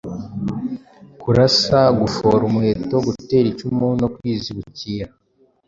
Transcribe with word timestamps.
kurasa, 1.21 1.79
gufora 2.01 2.41
umuheto, 2.49 2.95
gutera 3.07 3.45
icumu 3.53 3.87
no 4.01 4.07
kwizibukira, 4.15 5.07